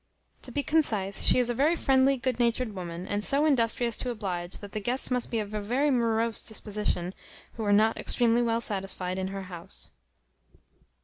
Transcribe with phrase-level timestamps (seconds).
[0.41, 4.09] To be concise, she is a very friendly good natured woman; and so industrious to
[4.09, 7.13] oblige, that the guests must be of a very morose disposition
[7.53, 9.91] who are not extremely well satisfied in her house.